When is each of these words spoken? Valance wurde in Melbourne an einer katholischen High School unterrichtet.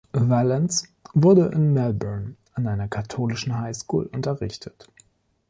Valance 0.15 0.87
wurde 1.13 1.51
in 1.53 1.73
Melbourne 1.75 2.35
an 2.55 2.65
einer 2.67 2.87
katholischen 2.87 3.59
High 3.59 3.75
School 3.75 4.07
unterrichtet. 4.11 4.89